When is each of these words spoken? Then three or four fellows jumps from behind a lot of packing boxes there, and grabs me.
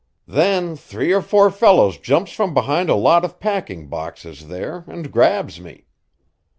Then 0.25 0.75
three 0.75 1.11
or 1.13 1.21
four 1.21 1.51
fellows 1.51 1.99
jumps 1.99 2.31
from 2.31 2.55
behind 2.55 2.89
a 2.89 2.95
lot 2.95 3.23
of 3.23 3.39
packing 3.39 3.87
boxes 3.87 4.47
there, 4.47 4.83
and 4.87 5.11
grabs 5.11 5.59
me. 5.61 5.85